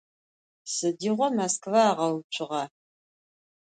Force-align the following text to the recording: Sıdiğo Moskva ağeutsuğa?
Sıdiğo 0.73 1.27
Moskva 1.37 1.81
ağeutsuğa? 2.03 2.63